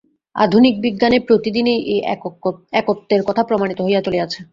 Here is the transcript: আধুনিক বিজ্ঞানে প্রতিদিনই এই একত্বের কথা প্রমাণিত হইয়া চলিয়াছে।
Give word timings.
আধুনিক 0.35 0.75
বিজ্ঞানে 0.81 1.17
প্রতিদিনই 1.27 1.77
এই 1.93 1.99
একত্বের 2.73 3.21
কথা 3.27 3.41
প্রমাণিত 3.43 3.79
হইয়া 3.81 4.01
চলিয়াছে। 4.01 4.39